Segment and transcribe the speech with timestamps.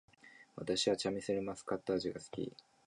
[0.55, 2.51] 私はチャミスルマスカット味が好き